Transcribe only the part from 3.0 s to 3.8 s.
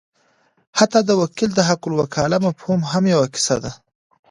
یوه کیسه ده.